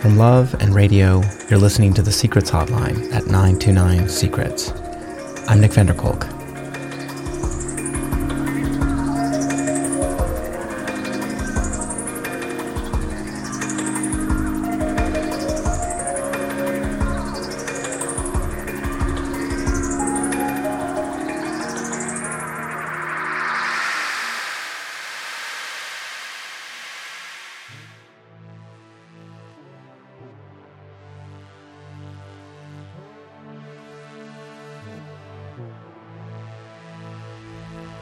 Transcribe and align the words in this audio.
From 0.00 0.16
love 0.16 0.54
and 0.60 0.74
radio, 0.74 1.22
you're 1.50 1.58
listening 1.58 1.92
to 1.92 2.00
the 2.00 2.10
Secrets 2.10 2.50
Hotline 2.50 3.12
at 3.12 3.26
929 3.26 4.08
Secrets. 4.08 4.70
I'm 5.46 5.60
Nick 5.60 5.72
Vanderkolk. 5.72 6.39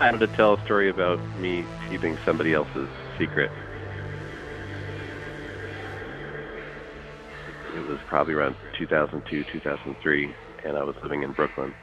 I 0.01 0.13
wanted 0.13 0.31
to 0.31 0.37
tell 0.37 0.55
a 0.55 0.65
story 0.65 0.91
about 0.91 1.19
me 1.41 1.65
keeping 1.91 2.17
somebody 2.25 2.55
else's 2.55 2.89
secret. 3.19 3.51
It 7.75 7.81
was 7.81 7.99
probably 8.09 8.35
around 8.35 8.55
2002, 8.79 9.45
2003, 9.53 10.35
and 10.65 10.77
I 10.77 10.85
was 10.85 10.95
living 11.03 11.25
in 11.25 11.33
Brooklyn. 11.33 11.75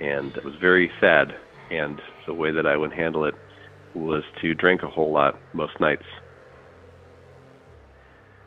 And 0.00 0.36
it 0.36 0.44
was 0.44 0.54
very 0.60 0.90
sad, 1.00 1.32
and 1.70 1.98
the 2.26 2.34
way 2.34 2.52
that 2.52 2.66
I 2.66 2.76
would 2.76 2.92
handle 2.92 3.24
it 3.24 3.34
was 3.94 4.22
to 4.42 4.52
drink 4.54 4.82
a 4.82 4.88
whole 4.88 5.10
lot 5.10 5.40
most 5.54 5.80
nights. 5.80 6.04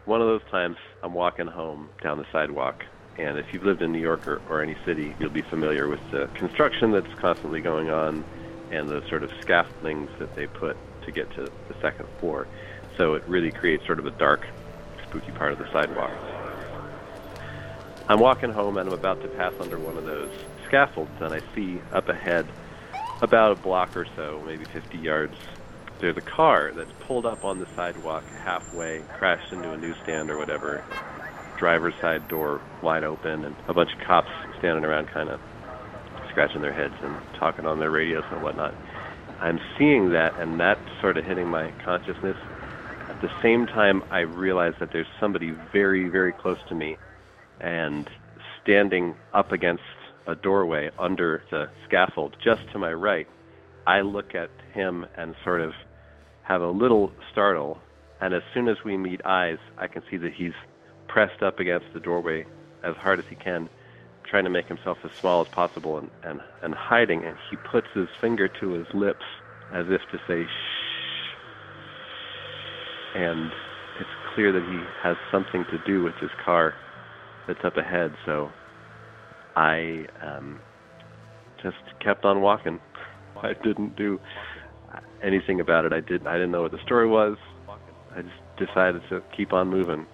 One 0.06 0.22
of 0.22 0.28
those 0.28 0.48
times, 0.52 0.78
I'm 1.02 1.16
walking 1.16 1.48
home 1.48 1.90
down 2.04 2.20
the 2.20 2.26
sidewalk, 2.32 2.84
and 3.18 3.40
if 3.40 3.48
you've 3.52 3.64
lived 3.64 3.82
in 3.82 3.92
New 3.92 4.02
York 4.02 4.28
or, 4.28 4.44
or 4.48 4.62
any 4.62 4.78
city, 4.86 5.16
you'll 5.20 5.32
be 5.32 5.44
familiar 5.50 5.88
with 5.88 6.02
the 6.12 6.30
construction 6.36 6.92
that's 6.92 7.08
constantly 7.20 7.62
going 7.62 7.90
on 7.90 8.24
and 8.76 8.90
the 8.90 9.02
sort 9.10 9.24
of 9.24 9.32
scaffoldings 9.42 10.10
that 10.20 10.36
they 10.36 10.48
put 10.48 10.78
to 11.06 11.12
get 11.12 11.30
to 11.36 11.44
the 11.68 11.76
second 11.82 12.08
floor. 12.20 12.48
So 12.98 13.16
it 13.16 13.24
really 13.28 13.52
creates 13.52 13.86
sort 13.86 14.00
of 14.00 14.06
a 14.06 14.12
dark, 14.12 14.46
spooky 15.08 15.32
part 15.32 15.54
of 15.54 15.60
the 15.60 15.72
sidewalk. 15.72 16.12
I'm 18.08 18.20
walking 18.20 18.52
home 18.52 18.78
and 18.78 18.88
I'm 18.88 18.94
about 18.94 19.22
to 19.22 19.28
pass 19.30 19.54
under 19.60 19.80
one 19.80 19.98
of 19.98 20.06
those 20.06 20.30
scaffolds, 20.66 21.12
and 21.20 21.34
I 21.34 21.42
see 21.56 21.82
up 21.92 22.10
ahead, 22.10 22.46
about 23.22 23.52
a 23.52 23.56
block 23.56 23.96
or 23.96 24.06
so, 24.16 24.44
maybe 24.46 24.66
50 24.66 24.98
yards, 24.98 25.36
there's 26.00 26.18
a 26.18 26.22
car 26.22 26.72
that's 26.76 26.92
pulled 27.02 27.26
up 27.26 27.46
on 27.46 27.60
the 27.60 27.68
sidewalk 27.76 28.24
halfway, 28.44 29.02
crashed 29.18 29.54
into 29.54 29.72
a 29.72 29.78
newsstand 29.78 30.30
or 30.30 30.38
whatever. 30.38 30.84
Driver's 31.58 31.96
side 32.02 32.28
door 32.28 32.62
wide 32.82 33.04
open, 33.04 33.46
and 33.46 33.56
a 33.68 33.74
bunch 33.74 33.94
of 33.94 34.00
cops 34.00 34.30
standing 34.60 34.84
around 34.84 35.08
kind 35.08 35.30
of 35.30 35.40
scratching 36.36 36.62
their 36.62 36.74
heads 36.74 36.94
and 37.02 37.16
talking 37.40 37.66
on 37.66 37.80
their 37.80 37.90
radios 37.90 38.26
and 38.30 38.44
whatnot. 38.44 38.76
I'm 39.40 39.58
seeing 39.78 40.12
that, 40.12 40.38
and 40.38 40.60
that 40.60 40.78
sort 41.00 41.18
of 41.18 41.24
hitting 41.24 41.48
my 41.48 41.72
consciousness. 41.86 42.36
At 43.08 43.22
the 43.22 43.30
same 43.42 43.66
time, 43.68 44.04
I 44.12 44.20
realize 44.20 44.74
that 44.82 44.92
there's 44.92 45.08
somebody 45.18 45.52
very, 45.72 46.10
very 46.10 46.34
close 46.34 46.58
to 46.68 46.76
me, 46.76 46.98
and 47.62 48.10
standing 48.62 49.16
up 49.34 49.54
against 49.54 49.84
a 50.28 50.36
doorway 50.36 50.92
under 51.00 51.42
the 51.52 51.70
scaffold 51.88 52.36
just 52.44 52.70
to 52.74 52.80
my 52.80 52.92
right. 52.92 53.30
I 53.88 54.02
look 54.02 54.36
at 54.36 54.50
him 54.74 55.06
and 55.16 55.36
sort 55.42 55.62
of 55.62 55.72
have 56.42 56.62
a 56.62 56.68
little 56.68 57.14
startle, 57.32 57.80
and 58.20 58.34
as 58.34 58.44
soon 58.54 58.68
as 58.68 58.76
we 58.84 58.98
meet 58.98 59.22
eyes, 59.24 59.60
I 59.78 59.88
can 59.88 60.04
see 60.12 60.18
that 60.18 60.34
he's 60.34 60.54
pressed 61.08 61.42
up 61.42 61.62
against 61.62 61.86
the 61.94 62.02
doorway 62.02 62.46
as 62.84 62.98
hard 62.98 63.20
as 63.20 63.26
he 63.30 63.36
can 63.36 63.70
trying 64.30 64.44
to 64.44 64.50
make 64.50 64.68
himself 64.68 64.98
as 65.04 65.12
small 65.20 65.42
as 65.42 65.48
possible 65.54 65.98
and, 65.98 66.10
and, 66.24 66.40
and 66.64 66.74
hiding, 66.74 67.24
and 67.24 67.38
he 67.50 67.58
puts 67.72 67.88
his 67.94 68.08
finger 68.20 68.48
to 68.60 68.72
his 68.72 68.88
lips 68.94 69.26
as 69.74 69.86
if 69.90 70.02
to 70.12 70.18
say 70.28 70.44
shh. 70.44 70.76
And 73.16 73.52
it's 74.00 74.10
clear 74.34 74.52
that 74.52 74.62
he 74.62 74.80
has 75.04 75.16
something 75.32 75.66
to 75.72 75.78
do 75.86 76.04
with 76.04 76.16
his 76.20 76.32
car 76.44 76.74
that's 77.48 77.64
up 77.64 77.78
ahead. 77.78 78.14
So 78.26 78.50
I 79.56 80.06
um, 80.22 80.60
just 81.64 81.78
kept 82.04 82.26
on 82.26 82.42
walking. 82.42 82.80
I 83.42 83.54
didn't 83.64 83.96
do 83.96 84.20
anything 85.24 85.60
about 85.60 85.86
it. 85.86 85.94
I 85.94 86.00
didn't. 86.00 86.28
I 86.28 86.34
didn't 86.34 86.52
know 86.52 86.62
what 86.62 86.72
the 86.72 86.84
story 86.86 87.08
was. 87.08 87.38
I 88.16 88.22
just 88.22 88.70
decided 88.70 89.02
to 89.10 89.22
keep 89.36 89.54
on 89.54 89.68
moving, 89.70 90.06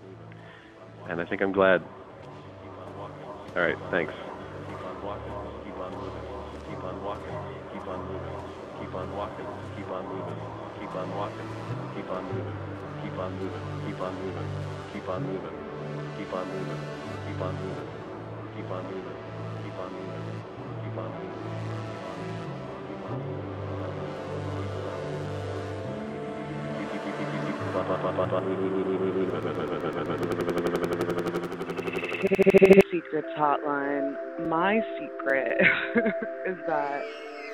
and 1.08 1.22
I 1.22 1.26
think 1.26 1.42
I'm 1.42 1.52
glad. 1.52 1.84
All 3.54 3.62
right, 3.62 3.76
thanks. 3.92 4.14
Keep 4.70 4.80
on 4.80 5.04
walking, 5.04 5.36
keep 5.68 5.76
on 5.76 5.92
moving, 5.92 6.24
keep 6.72 6.84
on 6.88 7.04
walking, 7.04 7.36
keep 7.74 7.86
on 7.86 8.00
moving, 8.08 8.32
keep 8.80 8.96
on 8.96 9.12
walking, 9.12 9.48
keep 9.76 9.92
on 9.92 10.08
moving, 10.08 10.40
keep 10.80 10.96
on 10.96 11.12
walking, 11.20 11.50
keep 11.94 12.10
on 12.10 12.24
moving, 12.32 12.56
keep 13.04 13.18
on 13.20 13.34
moving, 13.36 13.60
keep 13.84 14.00
on 14.00 14.16
moving, 14.24 14.48
keep 14.94 15.10
on 15.10 15.22
moving, 15.28 15.52
keep 16.16 16.32
on 16.32 16.48
moving, 16.48 16.80
keep 17.28 17.42
on 17.44 17.54
moving, 17.60 17.92
keep 18.56 18.72
on 18.72 18.84
moving, 18.88 19.20
keep 19.68 19.76
on 19.76 19.92
moving, 19.92 20.24
keep 20.80 20.98
on 20.98 21.12
moving. 21.12 21.32
Hotline. 33.14 34.16
My 34.48 34.82
secret 34.98 35.62
is 36.46 36.58
that 36.68 37.04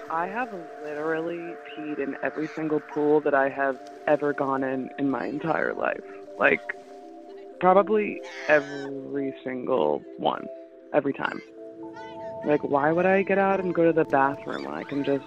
I 0.09 0.28
have 0.28 0.53
literally 0.84 1.56
peed 1.75 2.00
in 2.00 2.16
every 2.22 2.47
single 2.47 2.79
pool 2.79 3.22
that 3.22 3.34
I 3.34 3.50
have 3.50 3.78
ever 4.06 4.34
gone 4.34 4.63
in 4.63 4.90
in 5.00 5.09
my 5.09 5.25
entire 5.25 5.73
life. 5.73 6.03
Like, 6.38 6.62
probably 7.59 8.22
every 8.47 9.34
single 9.44 10.03
one. 10.18 10.47
Every 10.94 11.13
time. 11.13 11.41
Like, 12.45 12.63
why 12.63 12.91
would 12.91 13.06
I 13.06 13.24
get 13.24 13.38
out 13.38 13.59
and 13.59 13.74
go 13.74 13.84
to 13.85 13.94
the 13.94 14.06
bathroom 14.06 14.63
when 14.63 14.74
I 14.74 14.84
can 14.84 15.03
just 15.03 15.25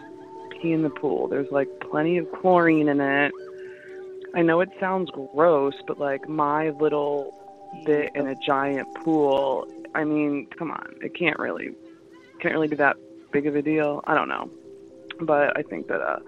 pee 0.51 0.73
in 0.73 0.83
the 0.83 0.91
pool? 0.91 1.27
There's 1.29 1.51
like 1.51 1.69
plenty 1.91 2.19
of 2.19 2.31
chlorine 2.41 2.89
in 2.89 3.01
it. 3.01 3.33
I 4.35 4.43
know 4.43 4.61
it 4.61 4.71
sounds 4.79 5.11
gross, 5.11 5.75
but 5.87 5.99
like 5.99 6.29
my 6.29 6.71
little 6.71 7.35
bit 7.85 8.13
in 8.15 8.29
a 8.29 8.35
giant 8.37 8.95
pool, 8.95 9.67
I 9.95 10.05
mean, 10.05 10.47
come 10.57 10.71
on, 10.71 10.95
it 11.03 11.15
can't 11.15 11.39
really 11.39 11.71
can't 12.41 12.55
really 12.55 12.69
be 12.69 12.77
that 12.77 12.97
big 13.33 13.47
of 13.47 13.57
a 13.57 13.63
deal. 13.63 14.03
I 14.07 14.15
don't 14.15 14.29
know. 14.29 14.51
But 15.21 15.57
I 15.57 15.63
think 15.63 15.89
that 15.89 16.01
uh 16.01 16.21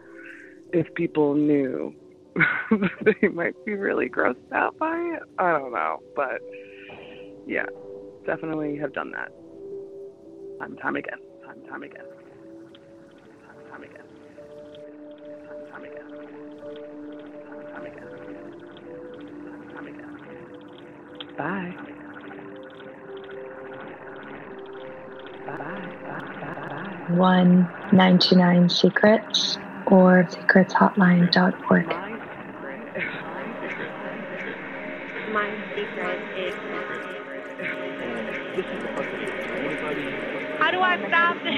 if 0.72 0.92
people 0.94 1.34
knew 1.34 1.94
they 3.02 3.28
might 3.28 3.54
be 3.64 3.74
really 3.74 4.08
grossed 4.08 4.52
out 4.52 4.78
by 4.78 4.96
it. 4.96 5.22
I 5.38 5.52
don't 5.52 5.72
know. 5.72 6.00
But 6.16 6.40
yeah, 7.46 7.66
definitely 8.26 8.76
have 8.78 8.92
done 8.92 9.12
that. 9.12 9.30
Time 10.58 10.76
time 10.76 10.96
again. 10.96 11.18
Time 11.44 11.62
time 11.68 11.82
again. 11.82 12.04
Time 13.46 13.56
time 13.70 13.82
again. 13.82 14.06
Time 15.48 15.66
time 15.72 15.84
again. 15.84 16.08
Time 17.72 17.86
again. 17.86 18.08
Time 19.74 19.86
again. 19.86 20.12
Bye. 21.36 21.74
Bye. 21.76 21.91
1 27.16 27.68
929 27.92 28.68
Secrets 28.68 29.58
or 29.86 30.28
secretshotline.org. 30.30 31.86
My 35.32 35.50
secret 35.76 36.20
is. 36.38 36.54
How 40.58 40.70
do 40.70 40.80
I 40.80 40.96
stop 41.08 41.36
this? 41.42 41.54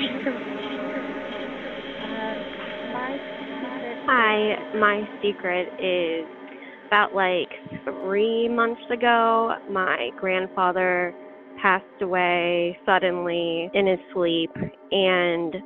Uh, 2.04 2.54
Hi, 4.06 4.56
my 4.74 5.08
secret 5.22 5.68
is 5.80 6.26
about 6.86 7.14
like 7.14 7.48
three 8.02 8.48
months 8.48 8.82
ago, 8.90 9.54
my 9.70 10.10
grandfather 10.20 11.14
passed 11.64 12.02
away 12.02 12.78
suddenly 12.84 13.70
in 13.72 13.86
his 13.86 13.98
sleep, 14.12 14.50
and 14.92 15.56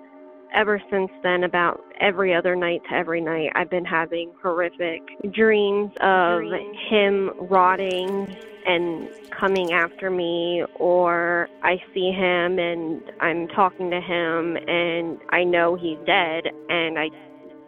ever 0.54 0.80
since 0.92 1.10
then, 1.24 1.42
about 1.42 1.80
every 2.00 2.32
other 2.32 2.54
night 2.54 2.80
to 2.88 2.94
every 2.94 3.20
night, 3.20 3.50
I've 3.56 3.68
been 3.68 3.84
having 3.84 4.30
horrific 4.40 5.02
dreams 5.32 5.90
of 6.00 6.42
him 6.88 7.32
rotting 7.50 8.32
and 8.64 9.08
coming 9.36 9.72
after 9.72 10.08
me, 10.08 10.62
or 10.76 11.48
I 11.64 11.82
see 11.92 12.12
him 12.12 12.60
and 12.60 13.02
I'm 13.20 13.48
talking 13.48 13.90
to 13.90 14.00
him 14.00 14.56
and 14.68 15.18
I 15.30 15.42
know 15.42 15.74
he's 15.74 15.98
dead, 16.06 16.44
and 16.68 16.96
I 16.96 17.08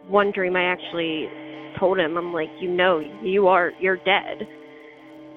one 0.07 0.31
dream 0.31 0.55
I 0.55 0.63
actually 0.63 1.27
told 1.77 1.99
him, 1.99 2.17
I'm 2.17 2.31
like, 2.31 2.49
you 2.61 2.69
know, 2.69 3.01
you 3.23 3.47
are, 3.47 3.71
you're 3.81 3.97
dead. 3.97 4.47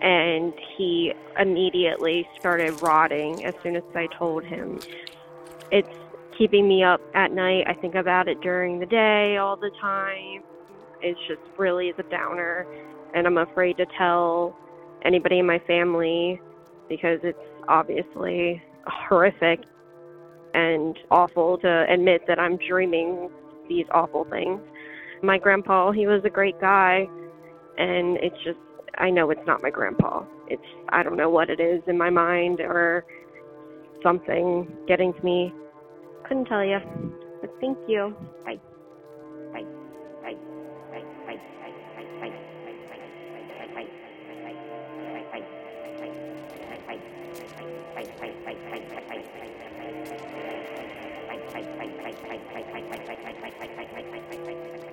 And 0.04 0.52
he 0.76 1.14
immediately 1.40 2.28
started 2.38 2.82
rotting 2.82 3.42
as 3.44 3.54
soon 3.62 3.74
as 3.74 3.82
I 3.94 4.06
told 4.18 4.44
him. 4.44 4.78
It's 5.72 5.88
keeping 6.36 6.68
me 6.68 6.84
up 6.84 7.00
at 7.14 7.32
night. 7.32 7.64
I 7.66 7.72
think 7.72 7.94
about 7.94 8.28
it 8.28 8.42
during 8.42 8.80
the 8.80 8.86
day 8.86 9.38
all 9.38 9.56
the 9.56 9.70
time. 9.80 10.42
It's 11.00 11.18
just 11.26 11.40
really 11.56 11.88
is 11.88 11.94
a 11.98 12.02
downer, 12.10 12.66
and 13.14 13.26
I'm 13.26 13.38
afraid 13.38 13.78
to 13.78 13.86
tell 13.96 14.54
anybody 15.06 15.38
in 15.38 15.46
my 15.46 15.58
family 15.60 16.40
because 16.88 17.20
it's 17.22 17.38
obviously 17.66 18.62
horrific 18.86 19.60
and 20.52 20.98
awful 21.10 21.56
to 21.58 21.86
admit 21.88 22.26
that 22.28 22.38
I'm 22.38 22.58
dreaming 22.68 23.30
these 23.70 23.86
awful 23.90 24.26
things. 24.30 24.60
My 25.22 25.38
grandpa, 25.38 25.92
he 25.92 26.06
was 26.06 26.22
a 26.24 26.30
great 26.30 26.60
guy, 26.60 27.08
and 27.78 28.18
it's 28.18 28.36
just, 28.44 28.58
I 28.98 29.10
know 29.10 29.30
it's 29.30 29.46
not 29.46 29.62
my 29.62 29.70
grandpa. 29.70 30.24
It's, 30.48 30.62
I 30.90 31.02
don't 31.02 31.16
know 31.16 31.30
what 31.30 31.50
it 31.50 31.60
is 31.60 31.82
in 31.86 31.98
my 31.98 32.10
mind 32.10 32.60
or 32.60 33.04
something 34.02 34.76
getting 34.86 35.12
to 35.14 35.22
me. 35.22 35.52
Couldn't 36.28 36.46
tell 36.46 36.64
you. 36.64 36.78
But 37.40 37.50
thank 37.60 37.78
you. 37.86 38.14
Bye. 38.44 38.60
Bye. 39.52 39.64
Bye. 40.22 40.34
Bye. 40.96 41.00
Bye. 41.26 41.40
Bye. 54.80 54.90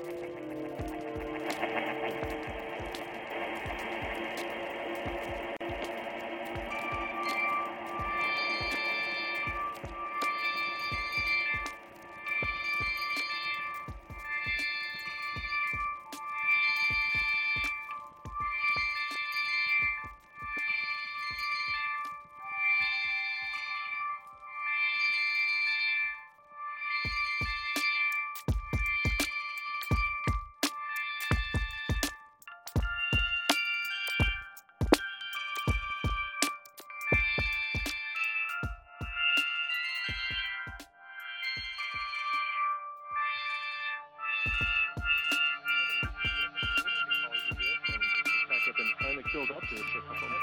Build 49.33 49.49
up 49.51 49.61
to 49.61 49.75
this 49.75 49.83
for 49.93 49.99
a 49.99 50.01
couple 50.01 50.27
of 50.27 50.41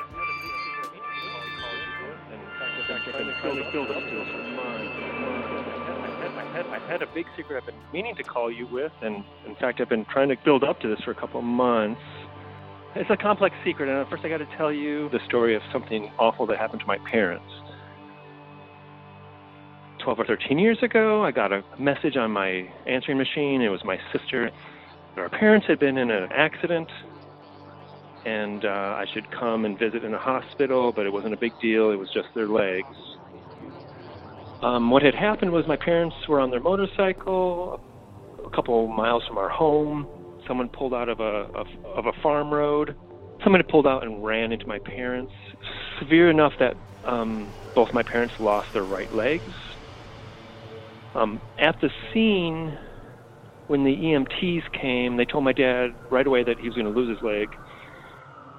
I've 6.73 6.83
had 6.89 7.03
a 7.03 7.07
big 7.15 7.27
secret 7.37 7.57
I've 7.57 7.67
been 7.67 7.75
meaning 7.93 8.15
to 8.17 8.23
call 8.23 8.51
you 8.51 8.67
with, 8.67 8.93
and 9.03 9.25
in 9.47 9.55
fact, 9.61 9.81
I've 9.81 9.89
been 9.89 10.07
trying 10.11 10.29
to 10.31 10.37
build 10.45 10.65
up 10.65 10.81
to 10.81 10.89
this 10.89 10.99
for 11.05 11.11
a 11.11 11.15
couple 11.15 11.41
of 11.41 11.45
months. 11.45 12.01
It's 12.97 13.11
a 13.11 13.17
complex 13.17 13.55
secret, 13.65 13.89
and 13.89 14.09
first, 14.09 14.25
I 14.25 14.29
got 14.29 14.39
to 14.39 14.49
tell 14.57 14.73
you 14.73 15.09
the 15.11 15.21
story 15.27 15.55
of 15.55 15.63
something 15.73 16.11
awful 16.19 16.47
that 16.47 16.59
happened 16.59 16.81
to 16.81 16.87
my 16.87 16.99
parents. 17.11 17.45
12 20.03 20.21
or 20.21 20.25
13 20.25 20.59
years 20.59 20.79
ago, 20.83 21.23
I 21.23 21.31
got 21.31 21.53
a 21.53 21.63
message 21.79 22.17
on 22.17 22.31
my 22.31 22.69
answering 22.87 23.19
machine. 23.19 23.61
It 23.61 23.69
was 23.69 23.85
my 23.85 23.99
sister. 24.13 24.51
Our 25.17 25.29
parents 25.29 25.67
had 25.67 25.79
been 25.79 25.99
in 25.99 26.11
an 26.11 26.29
accident 26.33 26.89
and 28.29 28.65
uh, 28.65 28.69
I 28.69 29.05
should 29.15 29.31
come 29.31 29.65
and 29.65 29.79
visit 29.79 30.05
in 30.05 30.13
a 30.13 30.19
hospital, 30.19 30.93
but 30.95 31.07
it 31.07 31.13
wasn't 31.13 31.35
a 31.35 31.37
big 31.37 31.53
deal. 31.63 31.91
It 31.91 31.97
was 31.97 32.09
just 32.13 32.29
their 32.35 32.49
legs. 32.49 32.87
Um, 34.63 34.91
what 34.91 35.03
had 35.03 35.15
happened 35.15 35.53
was 35.53 35.65
my 35.67 35.77
parents 35.77 36.17
were 36.29 36.41
on 36.41 36.51
their 36.51 36.61
motorcycle 36.61 37.81
a 38.45 38.51
couple 38.51 38.87
miles 38.89 39.23
from 39.27 39.39
our 39.39 39.49
home. 39.49 40.07
Someone 40.47 40.69
pulled 40.69 40.95
out 40.95 41.09
of 41.09 41.21
a 41.21 41.47
of, 41.55 41.67
of 41.97 42.07
a 42.07 42.23
farm 42.23 42.53
road. 42.53 42.97
Someone 43.45 43.61
had 43.61 43.69
pulled 43.69 43.87
out 43.87 44.03
and 44.03 44.25
ran 44.25 44.53
into 44.53 44.67
my 44.67 44.79
parents, 44.81 45.33
severe 46.01 46.29
enough 46.29 46.53
that 46.59 46.75
um, 47.07 47.53
both 47.75 47.89
my 47.95 48.03
parents 48.03 48.35
lost 48.41 48.69
their 48.73 48.83
right 48.83 49.13
legs. 49.15 49.53
Um, 51.15 51.41
at 51.59 51.77
the 51.81 51.89
scene, 52.13 52.77
when 53.69 53.85
the 53.85 53.95
EMTs 53.95 54.81
came, 54.81 55.17
they 55.17 55.25
told 55.25 55.45
my 55.45 55.53
dad 55.53 55.89
right 56.11 56.27
away 56.27 56.43
that 56.43 56.59
he 56.59 56.69
was 56.69 56.75
going 56.75 56.93
to 56.93 56.99
lose 56.99 57.17
his 57.17 57.23
leg 57.25 57.49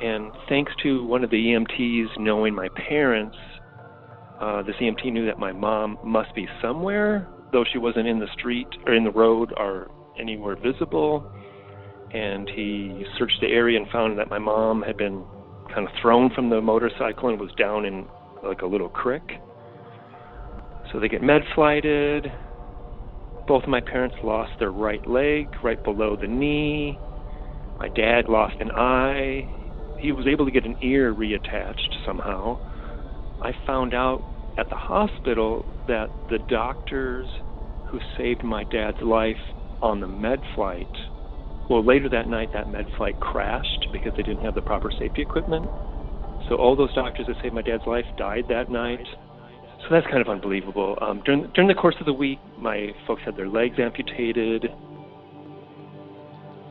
and 0.01 0.31
thanks 0.48 0.72
to 0.84 1.04
one 1.06 1.24
of 1.24 1.30
the 1.30 1.36
EMTs 1.36 2.19
knowing 2.19 2.56
my 2.56 2.69
parents, 2.88 3.36
uh, 4.40 4.63
this 4.63 4.75
EMT 4.81 5.12
knew 5.12 5.25
that 5.25 5.38
my 5.38 5.51
mom 5.51 5.98
must 6.04 6.34
be 6.34 6.48
somewhere, 6.62 7.28
though 7.51 7.66
she 7.72 7.78
wasn't 7.78 8.07
in 8.07 8.19
the 8.19 8.28
street 8.38 8.68
or 8.86 8.96
in 8.96 9.04
the 9.04 9.12
road 9.12 9.54
or 9.57 9.92
anywhere 10.18 10.56
visible. 10.56 11.30
And 12.13 12.50
he 12.50 13.04
searched 13.18 13.40
the 13.42 13.48
area 13.48 13.80
and 13.80 13.90
found 13.92 14.18
that 14.18 14.30
my 14.30 14.40
mom 14.40 14.81
had 14.81 14.98
been 14.98 15.25
kind 15.74 15.86
of 15.86 15.94
thrown 16.02 16.31
from 16.34 16.50
the 16.50 16.62
motorcycle 16.62 17.30
and 17.30 17.40
was 17.40 17.52
down 17.57 17.86
in 17.86 18.07
like 18.44 18.62
a 18.62 18.66
little 18.66 18.90
creek. 18.90 19.34
So 20.92 21.00
they 21.00 21.10
get 21.10 21.22
med 21.22 21.42
flighted. 21.54 22.31
Both 23.48 23.63
of 23.63 23.69
my 23.69 23.81
parents 23.81 24.16
lost 24.24 24.54
their 24.60 24.72
right 24.72 25.06
leg 25.07 25.50
right 25.62 25.84
below 25.84 26.16
the 26.16 26.28
knee. 26.28 26.98
My 27.78 27.90
dad 27.90 28.30
lost 28.30 28.56
an 28.60 28.72
eye 28.72 29.59
he 30.00 30.12
was 30.12 30.25
able 30.28 30.46
to 30.46 30.51
get 30.51 30.66
an 30.66 30.78
ear 30.81 31.13
reattached 31.13 32.06
somehow. 32.06 32.60
I 33.42 33.51
found 33.66 33.94
out 33.94 34.24
at 34.57 34.69
the 34.69 34.75
hospital 34.75 35.66
that 35.88 36.07
the 36.30 36.40
doctors 36.50 37.28
who 37.90 38.00
saved 38.18 38.44
my 38.44 38.63
dad's 38.66 39.01
life 39.01 39.40
on 39.81 40.00
the 40.01 40.07
med 40.07 40.40
flight, 40.56 40.92
well, 41.69 41.86
later 41.86 42.10
that 42.10 42.28
night, 42.28 42.50
that 42.54 42.69
med 42.69 42.86
flight 42.98 43.19
crashed 43.19 43.88
because 43.94 44.12
they 44.18 44.24
didn't 44.24 44.44
have 44.44 44.56
the 44.56 44.62
proper 44.62 44.92
safety 44.92 45.21
equipment. 45.21 45.66
So 46.47 46.56
all 46.56 46.76
those 46.76 46.94
doctors 46.95 47.28
that 47.28 47.35
saved 47.42 47.54
my 47.54 47.62
dad's 47.62 47.83
life 47.85 48.06
died 48.18 48.45
that 48.50 48.69
night. 48.69 49.06
So 49.81 49.88
that's 49.92 50.06
kind 50.07 50.21
of 50.21 50.28
unbelievable. 50.28 50.97
Um, 51.02 51.21
during 51.26 51.50
during 51.54 51.68
the 51.68 51.74
course 51.74 51.95
of 52.00 52.06
the 52.06 52.14
week, 52.14 52.40
my 52.57 52.90
folks 53.07 53.21
had 53.24 53.38
their 53.38 53.47
legs 53.47 53.76
amputated. 53.80 54.68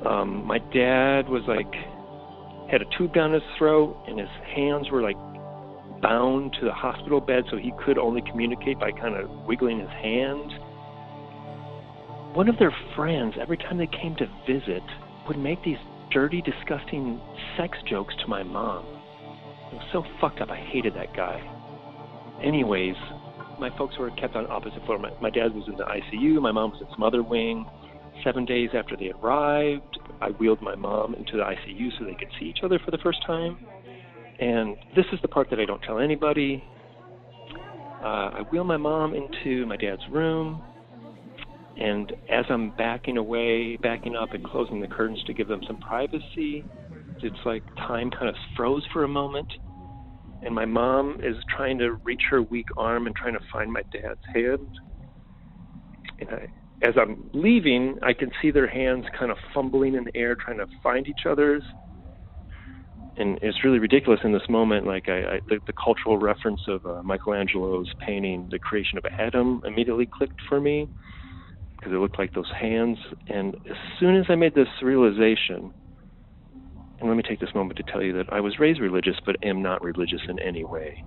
Um, 0.04 0.46
my 0.46 0.58
dad 0.58 1.28
was 1.28 1.42
like 1.48 1.72
had 2.70 2.82
a 2.82 2.84
tube 2.96 3.14
down 3.14 3.32
his 3.32 3.42
throat, 3.56 3.96
and 4.06 4.18
his 4.18 4.28
hands 4.54 4.90
were 4.90 5.02
like 5.02 5.16
bound 6.02 6.52
to 6.60 6.64
the 6.64 6.72
hospital 6.72 7.20
bed, 7.20 7.44
so 7.50 7.56
he 7.56 7.72
could 7.84 7.98
only 7.98 8.22
communicate 8.22 8.78
by 8.78 8.92
kind 8.92 9.16
of 9.16 9.30
wiggling 9.46 9.80
his 9.80 9.88
hands. 9.90 10.52
One 12.34 12.48
of 12.48 12.58
their 12.58 12.74
friends, 12.94 13.34
every 13.40 13.56
time 13.56 13.78
they 13.78 13.86
came 13.88 14.14
to 14.16 14.26
visit, 14.46 14.82
would 15.26 15.38
make 15.38 15.62
these 15.64 15.78
dirty, 16.10 16.42
disgusting 16.42 17.20
sex 17.56 17.78
jokes 17.88 18.14
to 18.20 18.28
my 18.28 18.42
mom. 18.42 18.84
It 19.72 19.74
was 19.74 19.88
so 19.92 20.04
fucked 20.20 20.40
up. 20.40 20.50
I 20.50 20.56
hated 20.56 20.94
that 20.94 21.14
guy. 21.16 21.40
Anyways, 22.42 22.94
my 23.58 23.76
folks 23.76 23.98
were 23.98 24.10
kept 24.12 24.36
on 24.36 24.46
opposite 24.46 24.84
floor. 24.84 24.98
My, 24.98 25.10
my 25.20 25.30
dad 25.30 25.54
was 25.54 25.64
in 25.66 25.76
the 25.76 25.84
ICU. 25.84 26.40
My 26.40 26.52
mom 26.52 26.70
was 26.70 26.80
in 26.80 26.86
some 26.90 27.02
other 27.02 27.22
wing. 27.22 27.66
Seven 28.24 28.44
days 28.44 28.70
after 28.74 28.96
they 28.96 29.10
arrived, 29.22 29.98
I 30.20 30.30
wheeled 30.30 30.60
my 30.60 30.74
mom 30.74 31.14
into 31.14 31.36
the 31.36 31.42
ICU 31.42 31.98
so 31.98 32.04
they 32.04 32.14
could 32.14 32.28
see 32.38 32.46
each 32.46 32.60
other 32.62 32.78
for 32.84 32.90
the 32.90 32.98
first 32.98 33.18
time. 33.26 33.56
And 34.40 34.76
this 34.94 35.06
is 35.12 35.18
the 35.22 35.28
part 35.28 35.50
that 35.50 35.58
I 35.58 35.64
don't 35.64 35.82
tell 35.82 35.98
anybody. 35.98 36.62
Uh, 38.02 38.30
I 38.38 38.42
wheel 38.50 38.64
my 38.64 38.76
mom 38.76 39.14
into 39.14 39.66
my 39.66 39.76
dad's 39.76 40.02
room, 40.10 40.62
and 41.78 42.12
as 42.30 42.44
I'm 42.48 42.72
backing 42.76 43.16
away, 43.16 43.76
backing 43.76 44.16
up, 44.16 44.32
and 44.32 44.44
closing 44.44 44.80
the 44.80 44.88
curtains 44.88 45.22
to 45.26 45.34
give 45.34 45.48
them 45.48 45.60
some 45.66 45.78
privacy, 45.78 46.64
it's 47.22 47.36
like 47.44 47.62
time 47.76 48.10
kind 48.10 48.28
of 48.28 48.34
froze 48.56 48.84
for 48.92 49.04
a 49.04 49.08
moment. 49.08 49.48
And 50.42 50.54
my 50.54 50.64
mom 50.64 51.18
is 51.22 51.34
trying 51.56 51.78
to 51.78 51.98
reach 52.04 52.22
her 52.30 52.42
weak 52.42 52.66
arm 52.76 53.06
and 53.06 53.16
trying 53.16 53.34
to 53.34 53.40
find 53.52 53.72
my 53.72 53.82
dad's 53.92 54.20
hand. 54.32 54.68
And 56.20 56.30
I, 56.30 56.48
as 56.82 56.94
I'm 57.00 57.28
leaving, 57.32 57.98
I 58.02 58.12
can 58.12 58.30
see 58.40 58.50
their 58.50 58.68
hands 58.68 59.04
kind 59.18 59.30
of 59.30 59.36
fumbling 59.52 59.94
in 59.94 60.04
the 60.04 60.16
air, 60.16 60.36
trying 60.36 60.58
to 60.58 60.66
find 60.82 61.08
each 61.08 61.26
other's. 61.28 61.62
And 63.16 63.38
it's 63.42 63.64
really 63.64 63.80
ridiculous 63.80 64.20
in 64.22 64.32
this 64.32 64.48
moment. 64.48 64.86
Like 64.86 65.08
I, 65.08 65.18
I 65.18 65.40
the, 65.48 65.58
the 65.66 65.72
cultural 65.72 66.18
reference 66.18 66.60
of 66.68 66.86
uh, 66.86 67.02
Michelangelo's 67.02 67.90
painting, 68.06 68.48
"The 68.50 68.60
Creation 68.60 68.96
of 68.96 69.04
Adam," 69.06 69.60
immediately 69.66 70.06
clicked 70.06 70.40
for 70.48 70.60
me 70.60 70.88
because 71.76 71.92
it 71.92 71.96
looked 71.96 72.18
like 72.18 72.32
those 72.34 72.50
hands. 72.60 72.96
And 73.26 73.56
as 73.68 73.76
soon 73.98 74.16
as 74.16 74.26
I 74.28 74.36
made 74.36 74.54
this 74.54 74.68
realization, 74.82 75.72
and 77.00 77.08
let 77.08 77.16
me 77.16 77.24
take 77.28 77.40
this 77.40 77.50
moment 77.56 77.76
to 77.78 77.92
tell 77.92 78.02
you 78.02 78.12
that 78.18 78.32
I 78.32 78.40
was 78.40 78.60
raised 78.60 78.80
religious, 78.80 79.16
but 79.26 79.36
am 79.42 79.62
not 79.62 79.82
religious 79.82 80.20
in 80.28 80.38
any 80.38 80.64
way. 80.64 81.02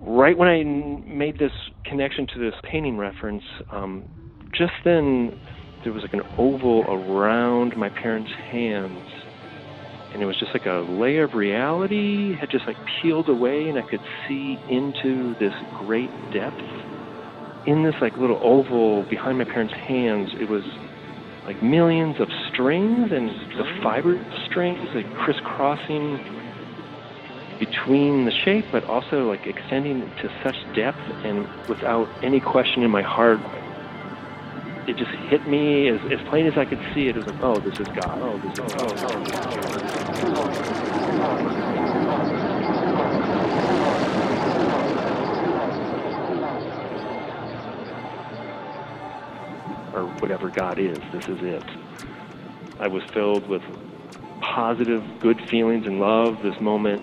Right 0.00 0.36
when 0.36 0.48
I 0.48 0.64
made 0.64 1.38
this 1.38 1.52
connection 1.84 2.26
to 2.34 2.40
this 2.40 2.54
painting 2.70 2.98
reference, 2.98 3.44
um, 3.70 4.04
just 4.54 4.72
then 4.84 5.38
there 5.84 5.92
was 5.92 6.02
like 6.02 6.12
an 6.14 6.22
oval 6.38 6.84
around 6.88 7.76
my 7.76 7.88
parents' 7.88 8.30
hands, 8.50 9.02
and 10.12 10.22
it 10.22 10.26
was 10.26 10.38
just 10.38 10.52
like 10.54 10.66
a 10.66 10.84
layer 10.88 11.24
of 11.24 11.34
reality 11.34 12.36
had 12.38 12.50
just 12.50 12.66
like 12.66 12.76
peeled 13.00 13.28
away, 13.28 13.68
and 13.68 13.78
I 13.78 13.82
could 13.82 14.02
see 14.28 14.58
into 14.68 15.34
this 15.40 15.54
great 15.74 16.10
depth. 16.32 16.60
In 17.66 17.84
this 17.84 17.94
like 18.00 18.16
little 18.16 18.40
oval 18.42 19.04
behind 19.08 19.38
my 19.38 19.44
parents' 19.44 19.74
hands, 19.86 20.30
it 20.40 20.48
was 20.48 20.62
like 21.46 21.62
millions 21.62 22.16
of 22.20 22.28
strings 22.52 23.10
and 23.10 23.28
the 23.58 23.64
fiber 23.82 24.16
strings 24.50 24.78
like 24.94 25.06
crisscrossing 25.14 26.20
between 27.58 28.24
the 28.24 28.32
shape 28.44 28.64
but 28.72 28.84
also 28.84 29.28
like 29.28 29.46
extending 29.46 30.00
to 30.20 30.28
such 30.44 30.54
depth 30.74 30.98
and 31.24 31.46
without 31.68 32.08
any 32.22 32.40
question 32.40 32.82
in 32.82 32.90
my 32.90 33.02
heart 33.02 33.40
it 34.86 34.96
just 34.96 35.10
hit 35.28 35.46
me 35.46 35.88
as, 35.88 36.00
as 36.10 36.20
plain 36.28 36.46
as 36.46 36.56
I 36.58 36.64
could 36.64 36.80
see 36.94 37.08
it. 37.08 37.16
It 37.16 37.24
was 37.24 37.26
like, 37.26 37.42
oh, 37.42 37.58
this 37.58 37.78
is 37.78 37.86
God. 37.88 38.18
Oh, 38.20 38.38
this 38.38 38.58
is 38.58 38.60
oh, 38.60 38.86
oh, 38.86 39.24
this 39.24 39.32
is 39.32 40.42
or 49.94 50.06
whatever 50.20 50.48
God 50.48 50.78
is. 50.78 50.98
This 51.12 51.28
is 51.28 51.38
it. 51.42 51.64
I 52.80 52.88
was 52.88 53.02
filled 53.12 53.46
with 53.48 53.62
positive, 54.40 55.04
good 55.20 55.40
feelings 55.48 55.86
and 55.86 56.00
love. 56.00 56.42
This 56.42 56.58
moment 56.60 57.02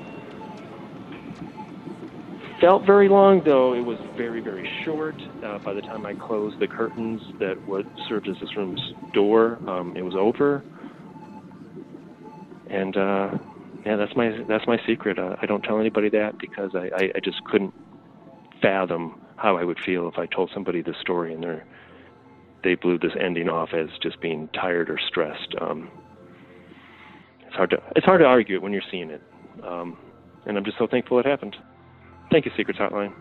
felt 2.61 2.85
very 2.85 3.09
long, 3.09 3.41
though 3.45 3.73
it 3.73 3.81
was 3.81 3.97
very, 4.17 4.41
very 4.41 4.69
short. 4.85 5.15
Uh, 5.43 5.59
by 5.59 5.73
the 5.73 5.81
time 5.81 6.05
I 6.05 6.13
closed 6.13 6.59
the 6.59 6.67
curtains 6.67 7.21
that 7.39 7.55
what 7.67 7.85
served 8.07 8.27
as 8.27 8.35
this 8.41 8.55
room's 8.55 8.81
door, 9.13 9.59
um, 9.67 9.95
it 9.95 10.01
was 10.01 10.15
over. 10.15 10.63
And 12.69 12.95
uh, 12.95 13.31
yeah, 13.85 13.95
that's 13.95 14.15
my 14.15 14.31
that's 14.47 14.67
my 14.67 14.77
secret. 14.87 15.17
Uh, 15.17 15.35
I 15.41 15.45
don't 15.45 15.61
tell 15.61 15.79
anybody 15.79 16.09
that 16.11 16.37
because 16.39 16.71
I, 16.75 16.89
I, 16.95 17.09
I 17.15 17.19
just 17.23 17.43
couldn't 17.45 17.73
fathom 18.61 19.19
how 19.37 19.57
I 19.57 19.63
would 19.63 19.79
feel 19.85 20.07
if 20.07 20.17
I 20.17 20.25
told 20.27 20.51
somebody 20.53 20.81
this 20.81 20.95
story 21.01 21.33
and 21.33 21.43
they're 21.43 21.65
they 22.63 22.75
blew 22.75 22.99
this 22.99 23.13
ending 23.19 23.47
off 23.47 23.69
as 23.73 23.87
just 24.03 24.19
being 24.21 24.49
tired 24.49 24.89
or 24.89 24.99
stressed. 25.07 25.55
Um, 25.61 25.89
it's 27.47 27.55
hard 27.55 27.69
to 27.71 27.77
it's 27.95 28.05
hard 28.05 28.19
to 28.19 28.25
argue 28.25 28.57
it 28.57 28.61
when 28.61 28.73
you're 28.73 28.81
seeing 28.91 29.09
it, 29.09 29.21
um, 29.65 29.97
and 30.45 30.57
I'm 30.57 30.65
just 30.65 30.77
so 30.77 30.87
thankful 30.87 31.19
it 31.19 31.25
happened. 31.25 31.55
Thank 32.31 32.45
you, 32.45 32.51
Secrets 32.55 32.79
Hotline. 32.79 33.13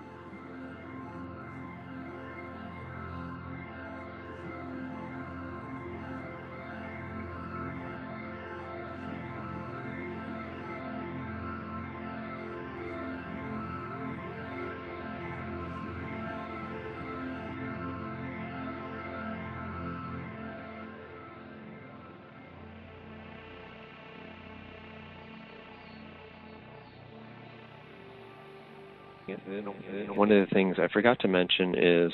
One 30.14 30.32
of 30.32 30.48
the 30.48 30.54
things 30.54 30.76
I 30.78 30.88
forgot 30.88 31.20
to 31.20 31.28
mention 31.28 31.74
is 31.76 32.12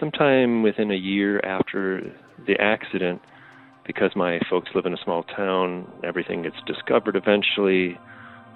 sometime 0.00 0.62
within 0.62 0.90
a 0.90 0.96
year 0.96 1.40
after 1.40 2.12
the 2.46 2.60
accident, 2.60 3.20
because 3.86 4.10
my 4.16 4.40
folks 4.50 4.70
live 4.74 4.86
in 4.86 4.92
a 4.94 5.02
small 5.04 5.22
town, 5.22 5.90
everything 6.04 6.42
gets 6.42 6.56
discovered 6.66 7.16
eventually. 7.16 7.98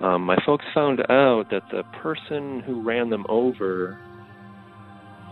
Um, 0.00 0.22
my 0.22 0.36
folks 0.44 0.64
found 0.74 1.00
out 1.10 1.46
that 1.50 1.62
the 1.70 1.82
person 2.02 2.60
who 2.60 2.82
ran 2.82 3.10
them 3.10 3.24
over 3.28 3.98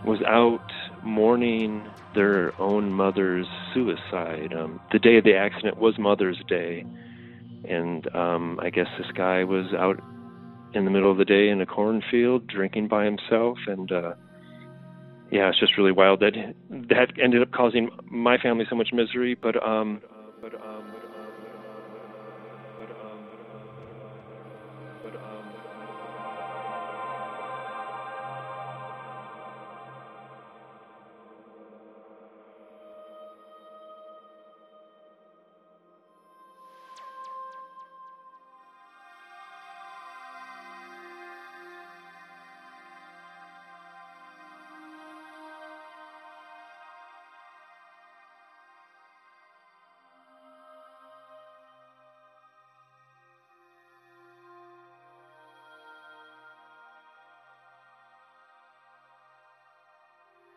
was 0.05 0.21
out 0.27 0.71
mourning 1.03 1.83
their 2.13 2.59
own 2.61 2.91
mother's 2.91 3.47
suicide. 3.73 4.53
Um, 4.53 4.79
the 4.91 4.99
day 4.99 5.17
of 5.17 5.23
the 5.23 5.35
accident 5.35 5.77
was 5.77 5.97
Mother's 5.97 6.41
Day, 6.47 6.85
and 7.67 8.07
um, 8.15 8.59
I 8.61 8.69
guess 8.69 8.87
this 8.97 9.11
guy 9.15 9.43
was 9.43 9.73
out 9.77 9.99
in 10.75 10.85
the 10.85 10.91
middle 10.91 11.11
of 11.11 11.17
the 11.17 11.25
day 11.25 11.49
in 11.49 11.61
a 11.61 11.65
cornfield 11.65 12.47
drinking 12.47 12.87
by 12.87 13.05
himself 13.05 13.57
and 13.67 13.91
uh 13.91 14.13
yeah 15.31 15.49
it's 15.49 15.59
just 15.59 15.77
really 15.77 15.91
wild 15.91 16.19
that 16.19 16.33
that 16.69 17.11
ended 17.21 17.41
up 17.41 17.51
causing 17.51 17.89
my 18.05 18.37
family 18.37 18.65
so 18.69 18.75
much 18.75 18.89
misery 18.93 19.35
but 19.35 19.61
um 19.65 20.01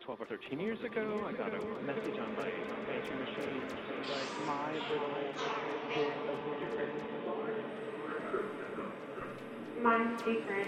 Twelve 0.09 0.21
or 0.21 0.25
thirteen 0.25 0.59
years 0.59 0.81
ago, 0.81 1.21
I 1.27 1.33
got 1.33 1.53
a 1.53 1.61
message 1.85 2.17
on 2.17 2.35
my 2.35 2.49
answering 2.89 3.19
machine. 3.19 3.61
Like 4.09 4.31
My 4.47 4.71
little 4.73 5.05
bit 5.93 6.17
of 6.27 6.41
secret. 6.57 6.89
My 9.83 10.17
secret 10.25 10.67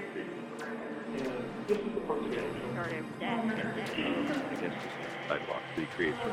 started 2.71 3.05
I 3.19 3.25
guess 4.62 4.77
sidewalk 5.27 5.63
recreation. 5.75 6.31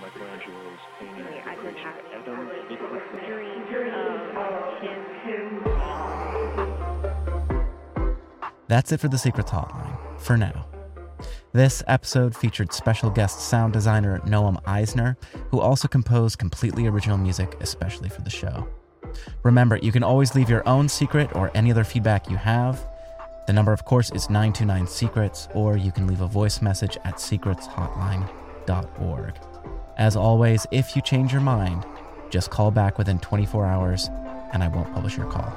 Michelangelo's 0.00 0.82
painting. 1.00 1.26
I've 1.44 1.60
been 1.60 1.74
having 1.74 2.06
Adam, 2.14 2.38
dreams 3.26 3.66
of 4.80 5.06
him. 5.24 5.50
That's 8.68 8.92
it 8.92 9.00
for 9.00 9.08
the 9.08 9.18
Secrets 9.18 9.50
Hotline, 9.50 9.98
for 10.20 10.36
now. 10.36 10.66
This 11.54 11.82
episode 11.86 12.34
featured 12.34 12.72
special 12.72 13.10
guest 13.10 13.38
sound 13.38 13.74
designer 13.74 14.18
Noam 14.26 14.60
Eisner, 14.66 15.16
who 15.52 15.60
also 15.60 15.86
composed 15.86 16.36
completely 16.36 16.88
original 16.88 17.16
music, 17.16 17.56
especially 17.60 18.08
for 18.08 18.22
the 18.22 18.30
show. 18.30 18.66
Remember, 19.44 19.76
you 19.76 19.92
can 19.92 20.02
always 20.02 20.34
leave 20.34 20.50
your 20.50 20.68
own 20.68 20.88
secret 20.88 21.30
or 21.36 21.52
any 21.54 21.70
other 21.70 21.84
feedback 21.84 22.28
you 22.28 22.36
have. 22.36 22.84
The 23.46 23.52
number, 23.52 23.72
of 23.72 23.84
course, 23.84 24.10
is 24.10 24.28
929 24.28 24.88
Secrets, 24.88 25.46
or 25.54 25.76
you 25.76 25.92
can 25.92 26.08
leave 26.08 26.22
a 26.22 26.26
voice 26.26 26.60
message 26.60 26.98
at 27.04 27.18
secretshotline.org. 27.18 29.34
As 29.96 30.16
always, 30.16 30.66
if 30.72 30.96
you 30.96 31.02
change 31.02 31.30
your 31.30 31.40
mind, 31.40 31.86
just 32.30 32.50
call 32.50 32.72
back 32.72 32.98
within 32.98 33.20
24 33.20 33.64
hours 33.64 34.10
and 34.52 34.64
I 34.64 34.66
won't 34.66 34.92
publish 34.92 35.16
your 35.16 35.30
call. 35.30 35.56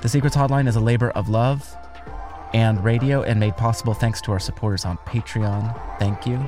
The 0.00 0.08
Secrets 0.08 0.34
Hotline 0.34 0.66
is 0.66 0.76
a 0.76 0.80
labor 0.80 1.10
of 1.10 1.28
love 1.28 1.76
and 2.54 2.82
radio 2.84 3.22
and 3.22 3.38
made 3.40 3.56
possible 3.56 3.94
thanks 3.94 4.20
to 4.22 4.32
our 4.32 4.38
supporters 4.38 4.84
on 4.84 4.98
Patreon. 4.98 5.98
Thank 5.98 6.26
you. 6.26 6.44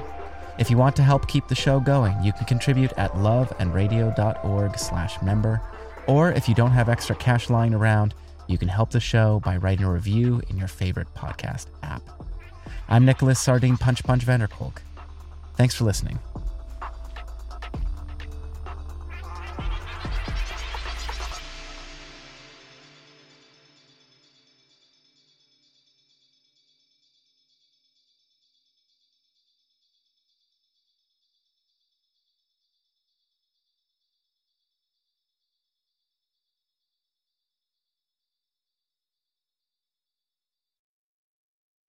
If 0.58 0.70
you 0.70 0.76
want 0.76 0.94
to 0.96 1.02
help 1.02 1.26
keep 1.26 1.48
the 1.48 1.54
show 1.54 1.80
going, 1.80 2.16
you 2.22 2.32
can 2.32 2.44
contribute 2.46 2.92
at 2.96 3.12
loveandradio.org 3.12 4.78
slash 4.78 5.20
member. 5.22 5.60
Or 6.06 6.30
if 6.32 6.48
you 6.48 6.54
don't 6.54 6.70
have 6.70 6.88
extra 6.88 7.16
cash 7.16 7.50
lying 7.50 7.74
around, 7.74 8.14
you 8.46 8.58
can 8.58 8.68
help 8.68 8.90
the 8.90 9.00
show 9.00 9.40
by 9.40 9.56
writing 9.56 9.84
a 9.84 9.92
review 9.92 10.42
in 10.48 10.56
your 10.56 10.68
favorite 10.68 11.08
podcast 11.14 11.66
app. 11.82 12.02
I'm 12.88 13.04
Nicholas 13.04 13.40
Sardine 13.40 13.76
Punch 13.76 14.04
Punch 14.04 14.24
Vanderkolk. 14.24 14.78
Thanks 15.56 15.74
for 15.74 15.84
listening. 15.84 16.18